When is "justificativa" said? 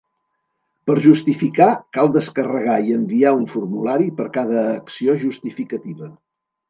5.27-6.11